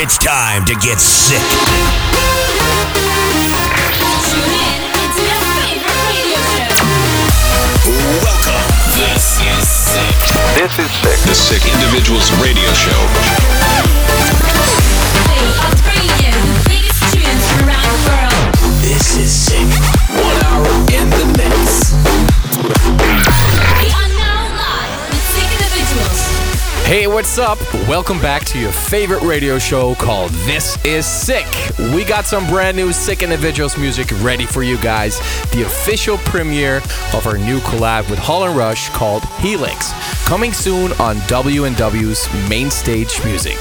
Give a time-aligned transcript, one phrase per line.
[0.00, 1.42] It's time to get sick.
[4.22, 5.26] Tune in to
[6.06, 6.38] radio
[6.70, 6.86] show.
[8.22, 8.62] Welcome.
[8.94, 10.14] This is sick.
[10.54, 11.18] This is sick.
[11.26, 12.94] The Sick Individuals Radio Show.
[16.30, 18.54] The biggest tunes from around the world.
[18.80, 19.97] This is sick.
[26.88, 27.58] Hey, what's up?
[27.86, 31.44] Welcome back to your favorite radio show called This Is Sick.
[31.94, 35.18] We got some brand new Sick Individuals music ready for you guys.
[35.50, 36.78] The official premiere
[37.12, 39.92] of our new collab with Holland Rush called Helix,
[40.26, 43.58] coming soon on W&W's main stage music.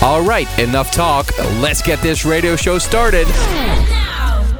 [0.00, 1.38] All right, enough talk.
[1.60, 3.26] Let's get this radio show started.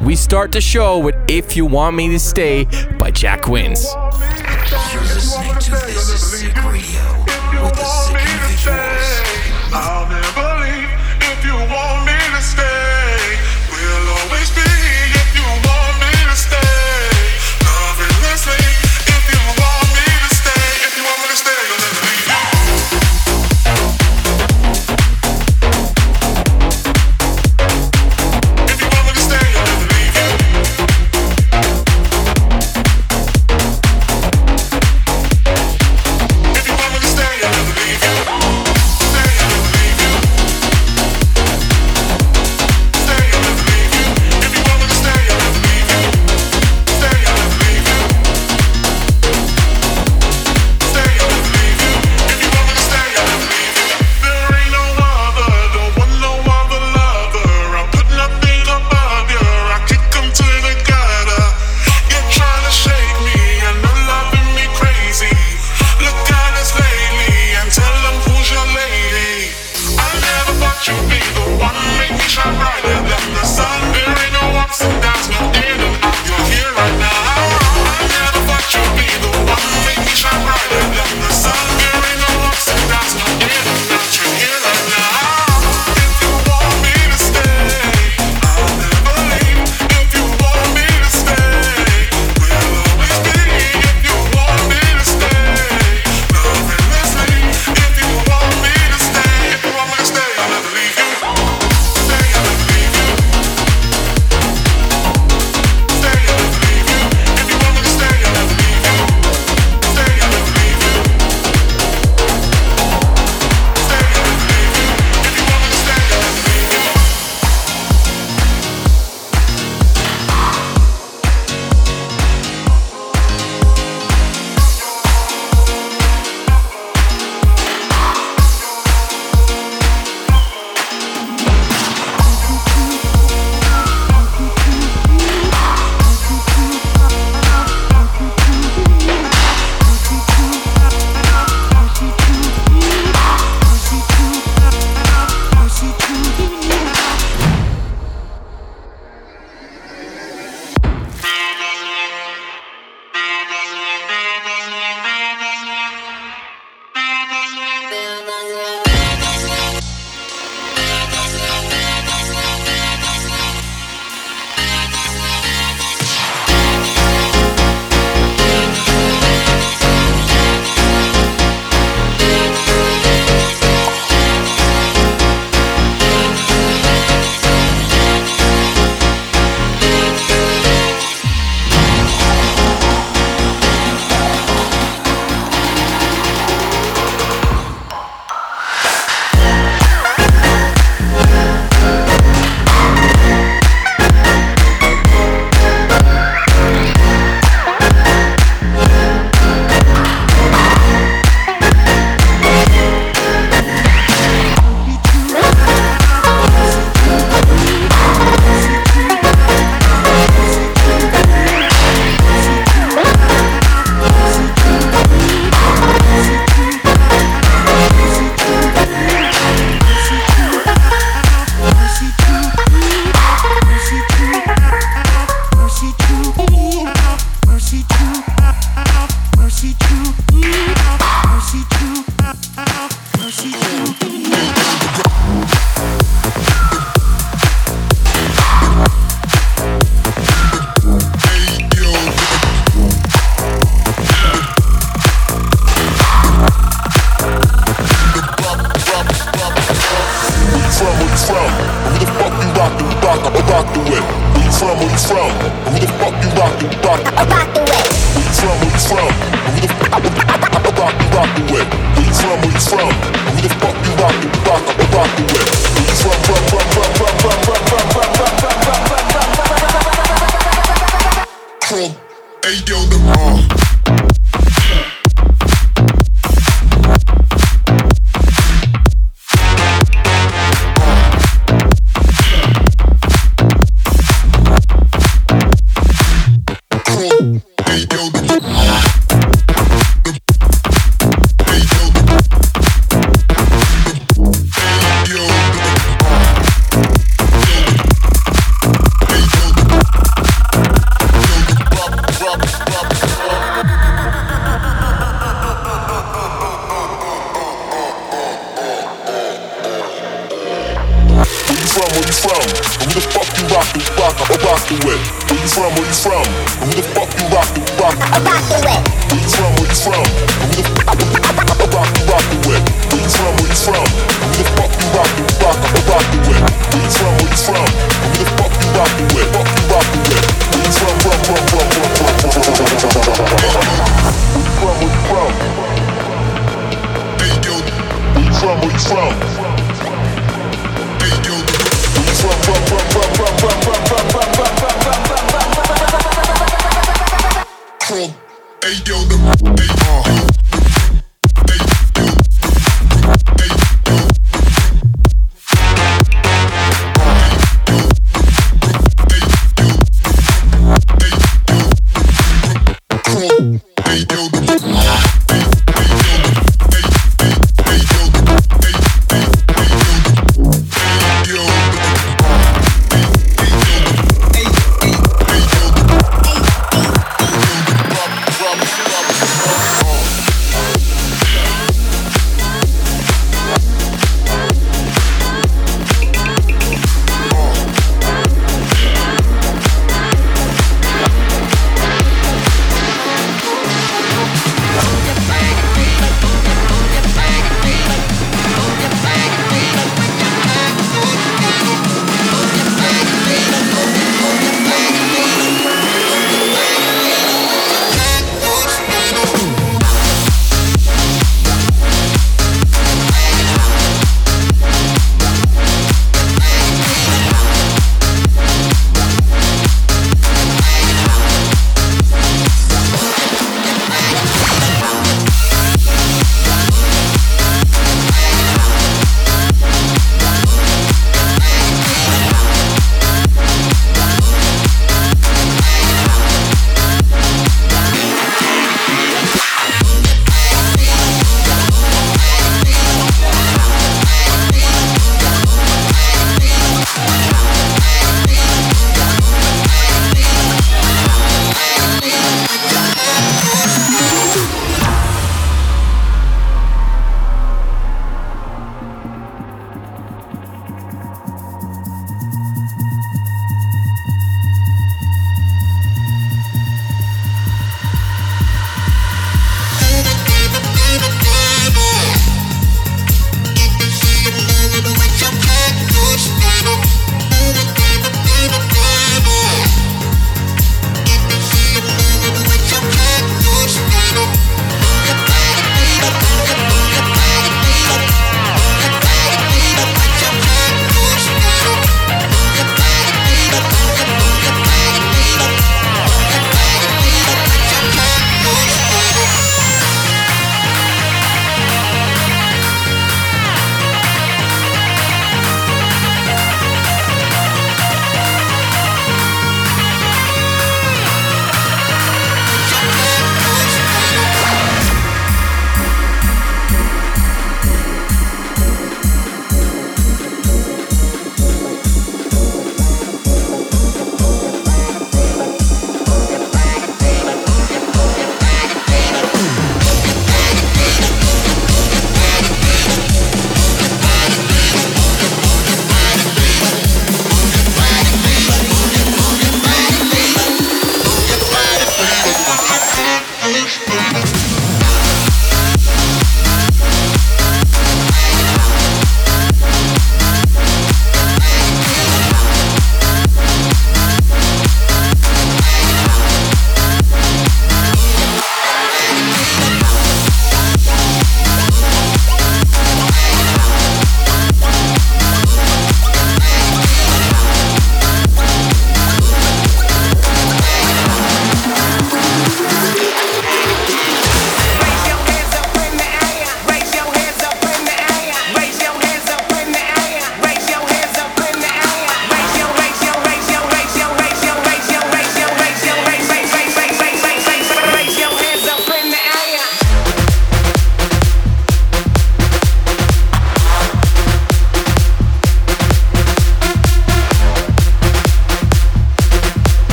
[0.00, 2.64] We start the show with If You Want Me to Stay
[2.98, 3.86] by Jack Wins.
[3.94, 7.25] You're listening to This Is Sick Radio.
[9.78, 10.55] I'll never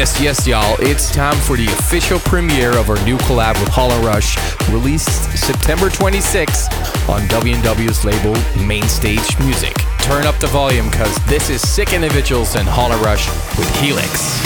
[0.00, 0.76] Yes, yes, y'all.
[0.80, 4.34] It's time for the official premiere of our new collab with Hollow Rush,
[4.70, 6.68] released September 26
[7.06, 8.32] on WW's label
[8.66, 9.74] Mainstage Music.
[9.98, 14.40] Turn up the volume because this is Sick Individuals and Hollow Rush with Helix.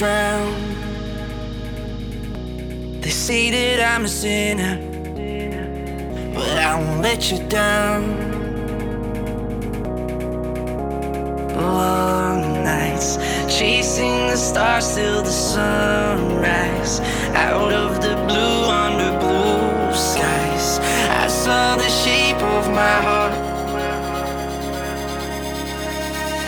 [0.00, 0.04] They
[3.10, 4.78] say that I'm a sinner,
[6.32, 8.16] but I won't let you down.
[11.56, 13.16] Long nights
[13.48, 17.00] chasing the stars till the sunrise.
[17.34, 20.78] Out of the blue, under blue skies,
[21.10, 23.32] I saw the shape of my heart.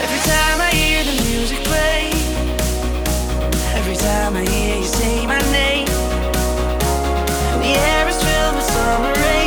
[0.04, 2.29] Every time I hear the music play
[3.90, 5.86] every time I hear you say my name,
[7.58, 9.39] the air is filled with summer rain.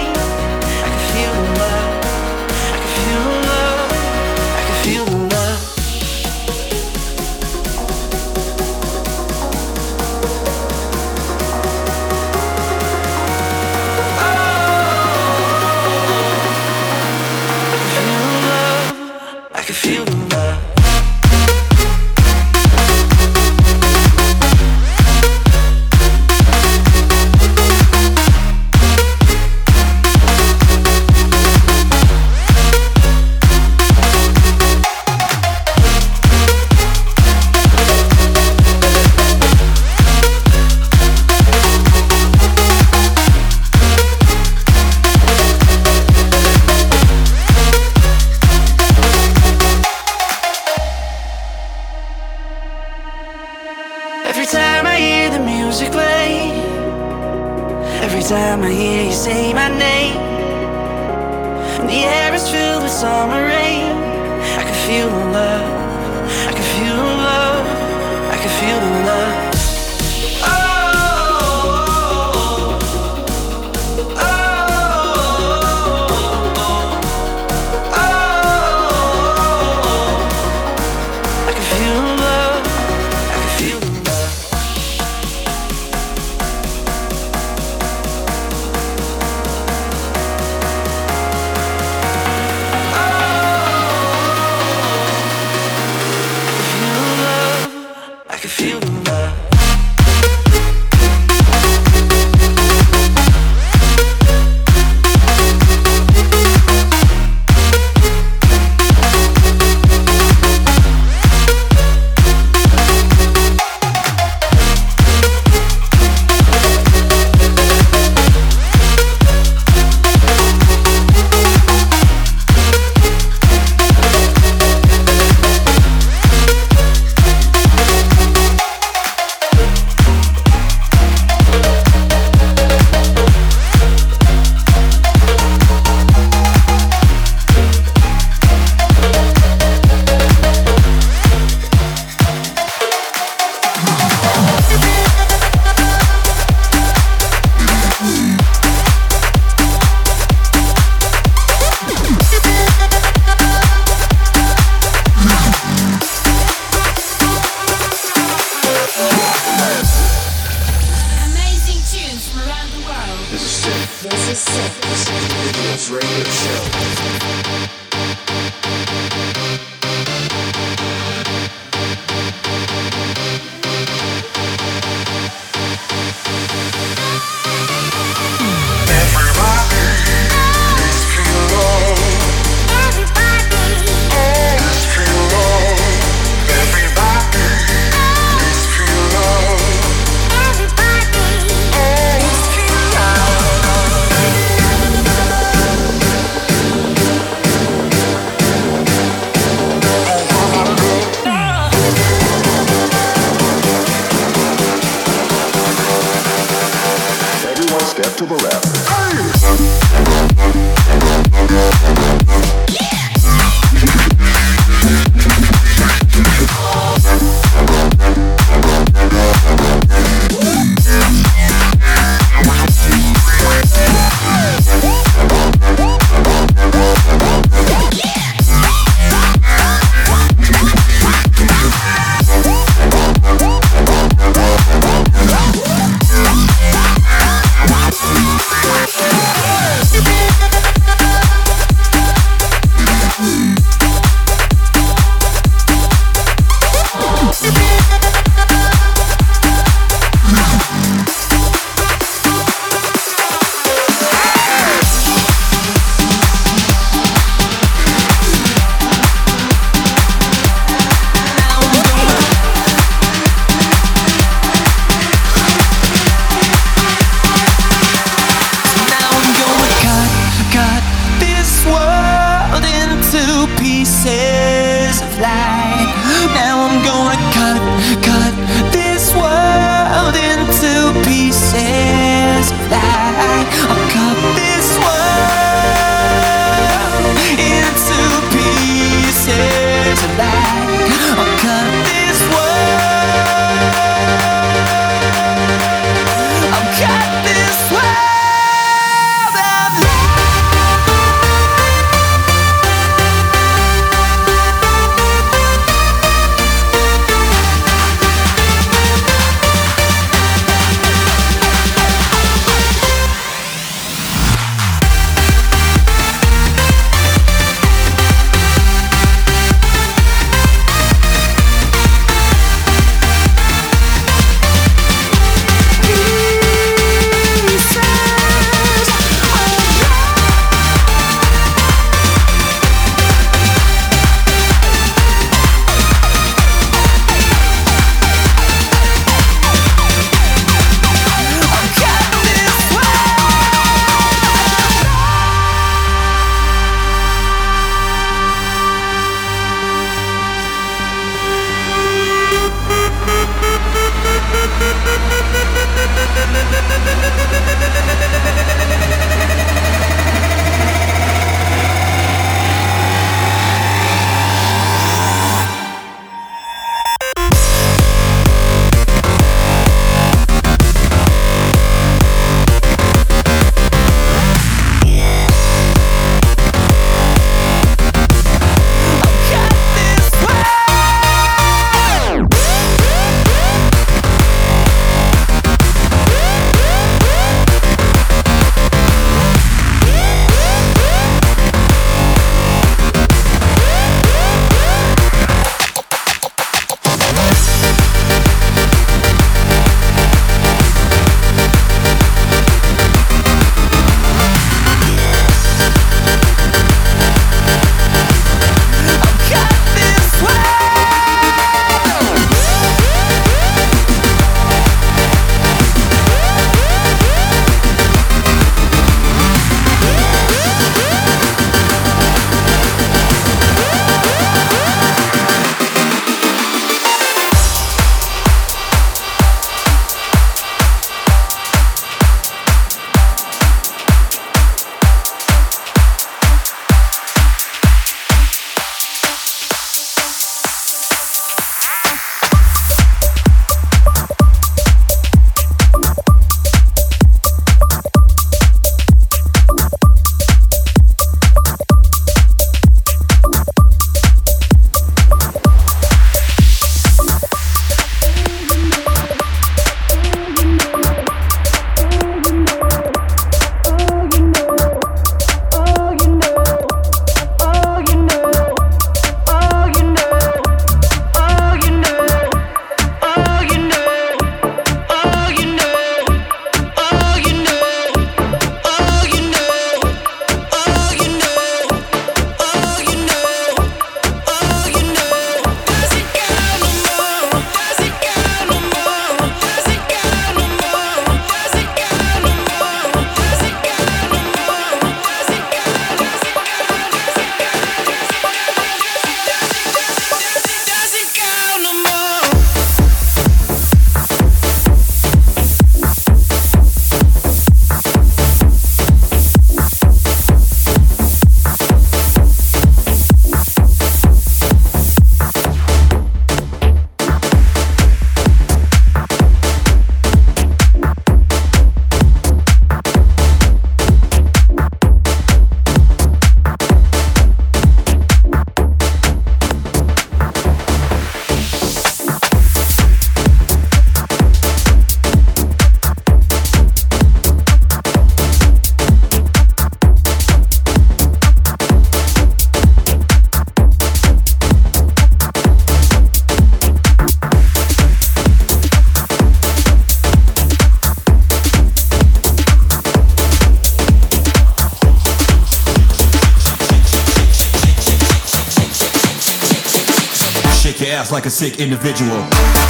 [561.24, 562.63] Like a sick individual.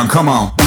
[0.00, 0.59] Down, come on.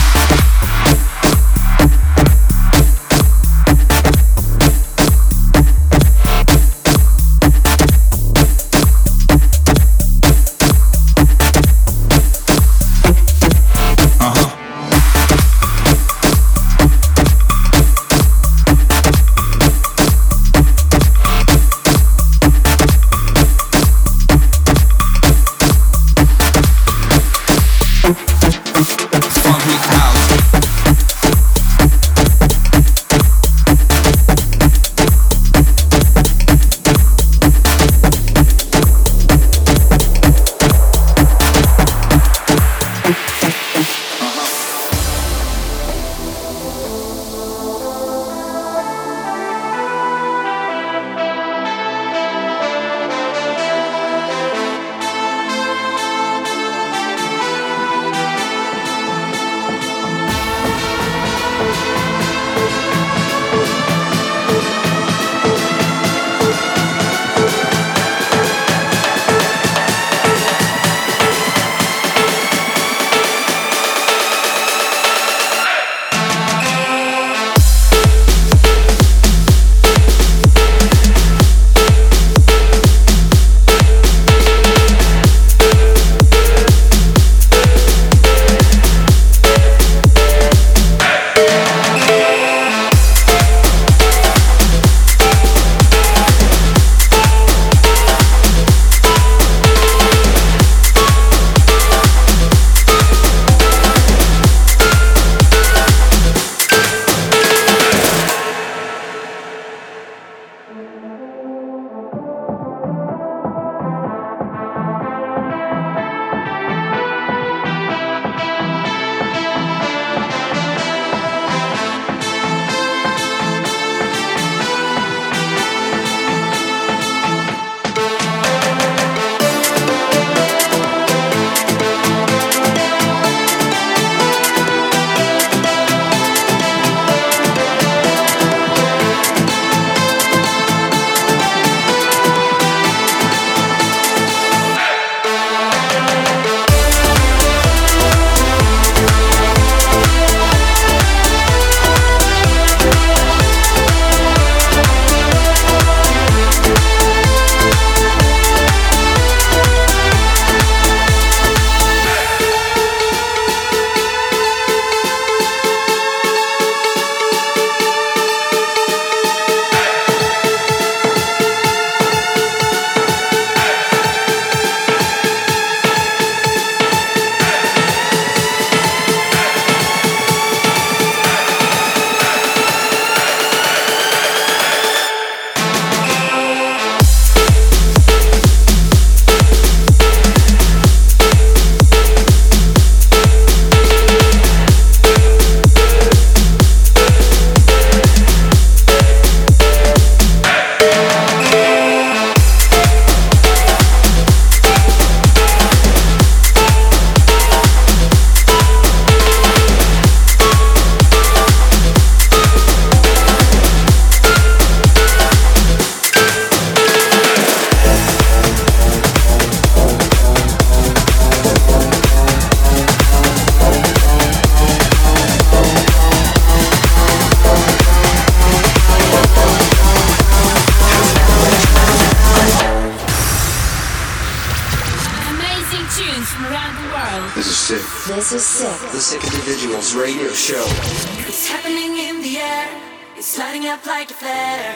[243.34, 244.76] Sliding lighting up like a flare,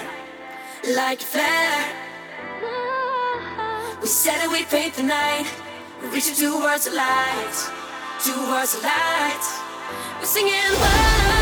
[0.96, 1.86] like a flare.
[4.02, 5.46] We said that we'd paint the night,
[6.02, 7.54] We're reaching towards the light,
[8.26, 9.46] towards the light.
[10.20, 10.54] We're singing.
[10.54, 11.37] love.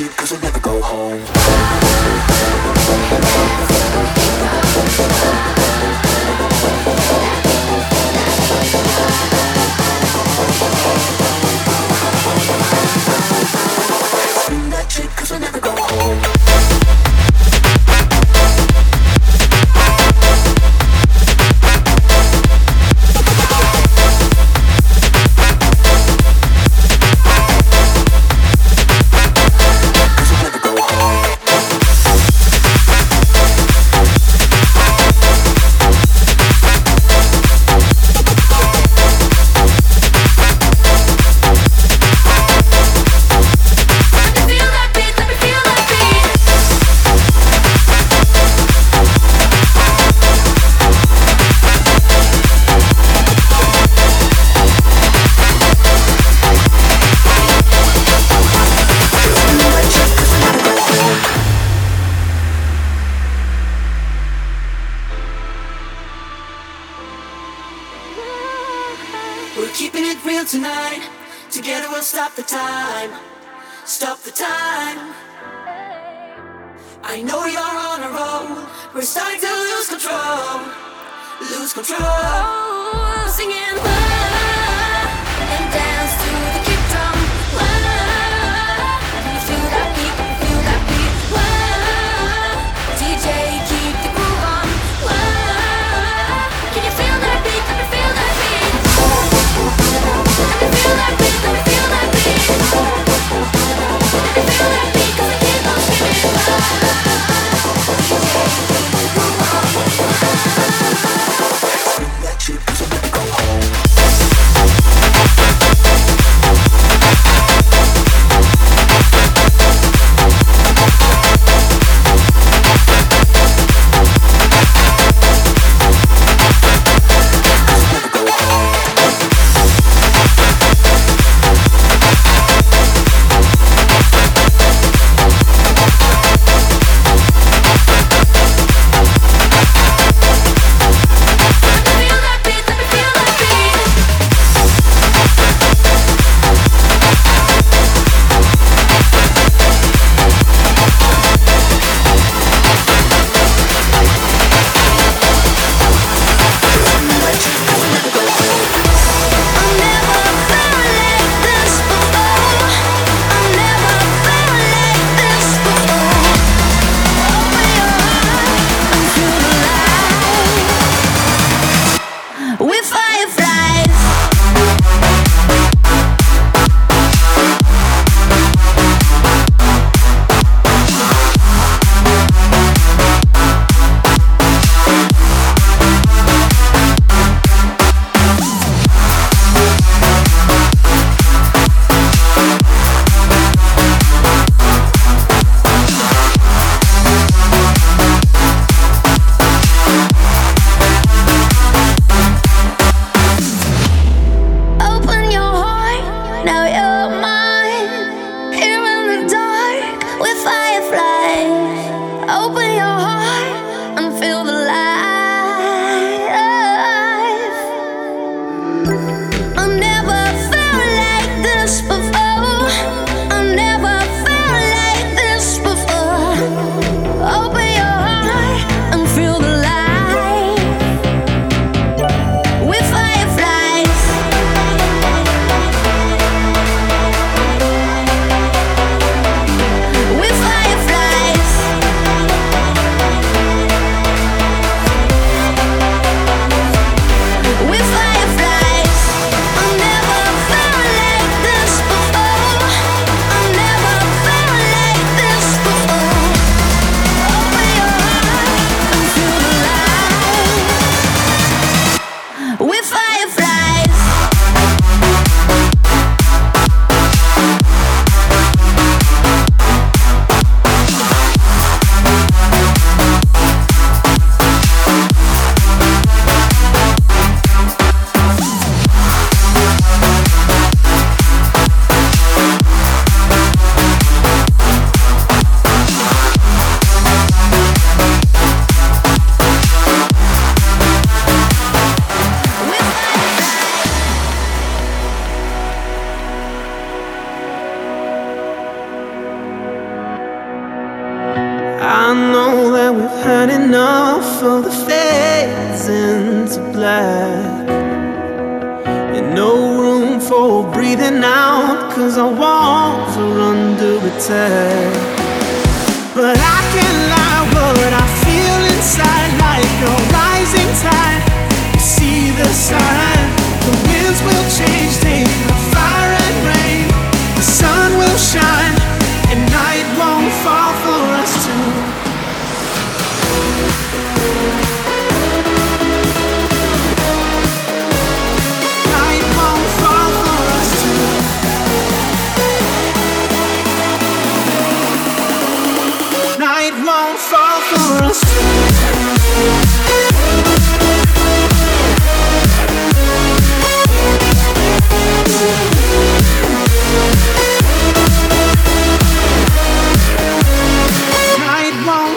[0.00, 1.79] shit, cause I never go home.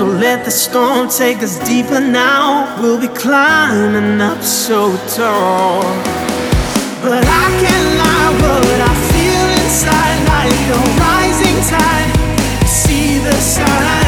[0.00, 2.74] So let the storm take us deeper now.
[2.80, 5.82] We'll be climbing up so tall.
[7.02, 12.66] But I can't lie, what I feel inside like a rising tide.
[12.66, 13.99] See the sun.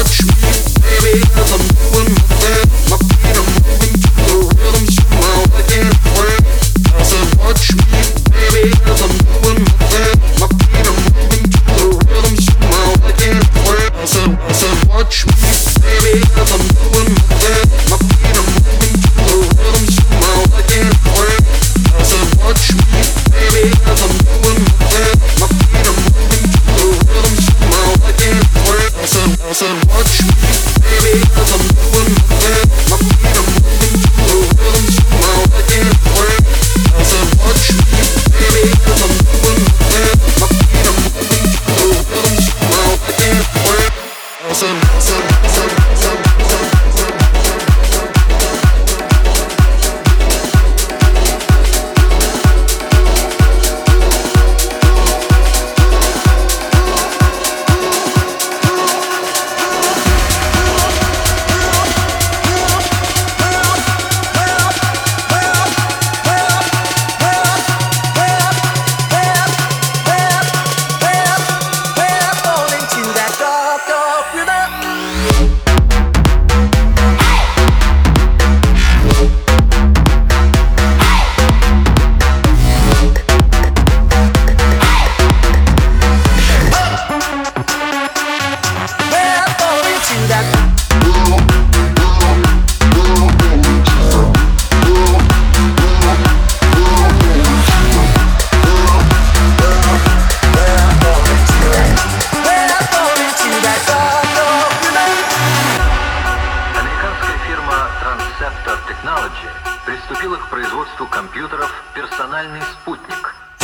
[0.00, 0.32] watch me,
[0.70, 1.20] baby,
[8.84, 9.10] cause I'm
[9.42, 9.69] moving.
[29.60, 30.29] said, Watch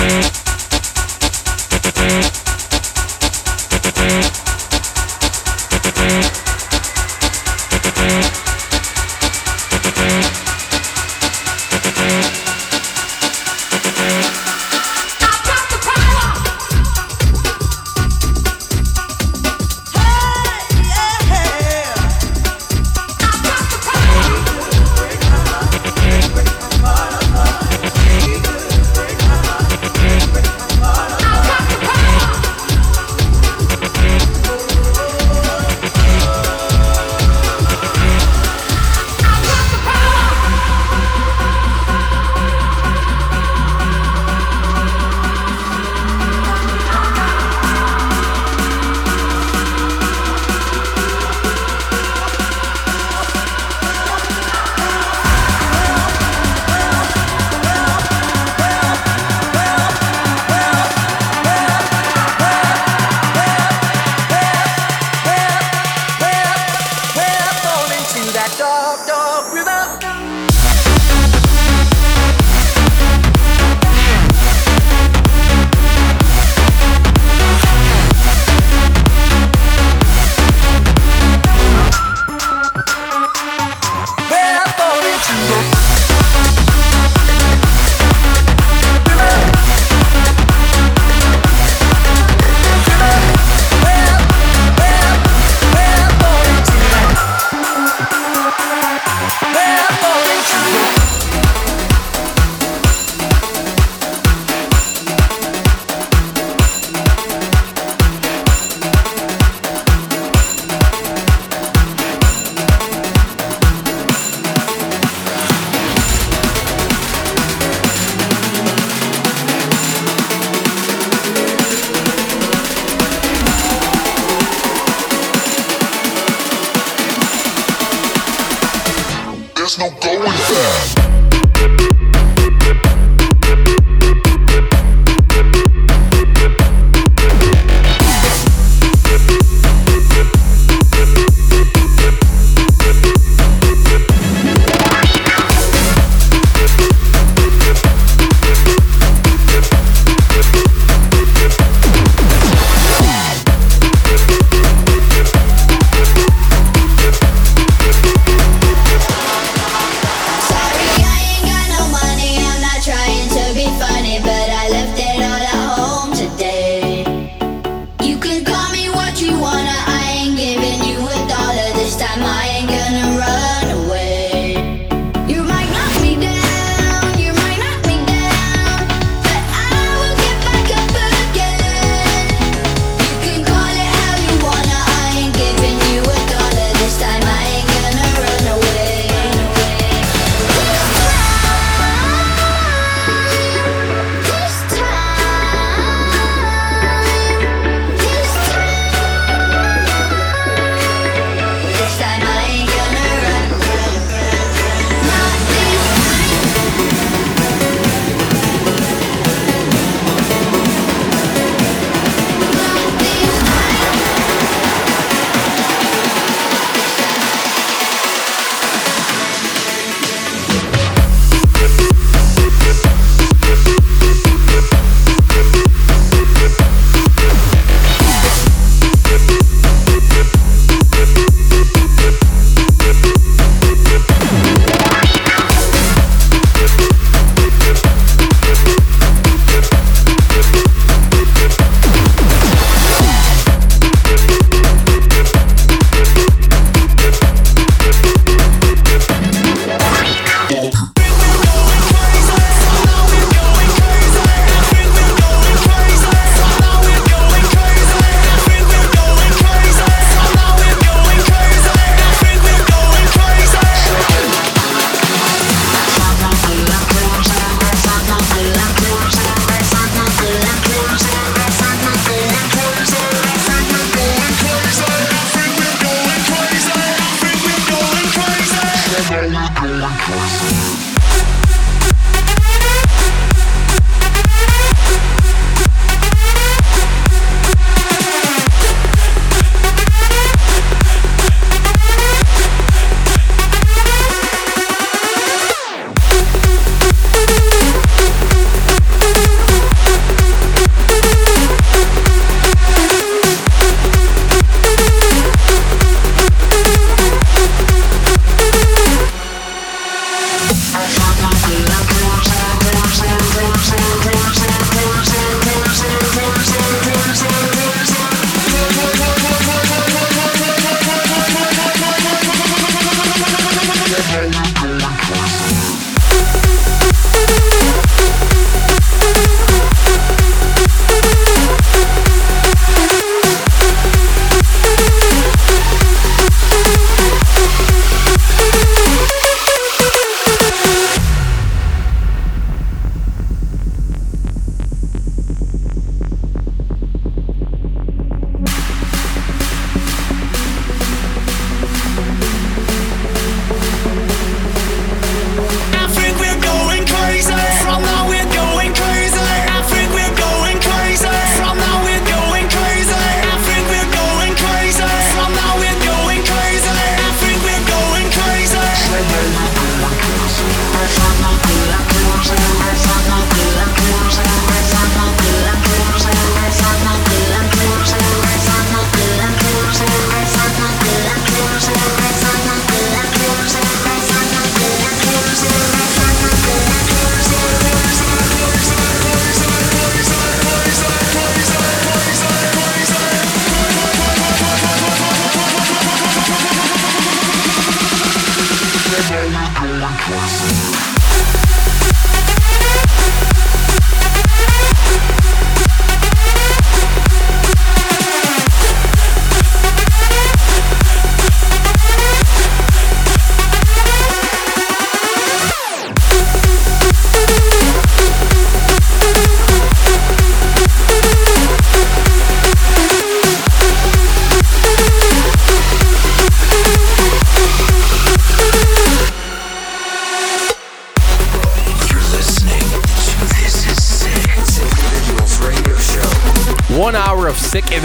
[0.09, 0.37] Thank
[4.51, 4.56] you.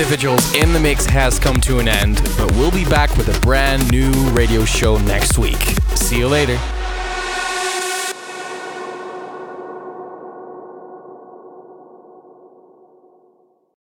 [0.01, 3.39] Individuals in the mix has come to an end, but we'll be back with a
[3.41, 5.61] brand new radio show next week.
[5.95, 6.59] See you later.